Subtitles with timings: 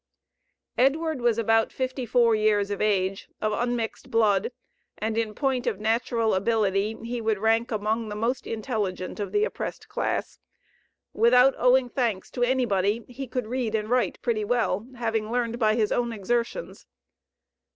[0.79, 4.51] Edward was about forty four years of age, of unmixed blood,
[4.97, 9.43] and in point of natural ability he would rank among the most intelligent of the
[9.43, 10.39] oppressed class.
[11.13, 15.59] Without owing thanks to any body he could read and write pretty well, having learned
[15.59, 16.87] by his own exertions.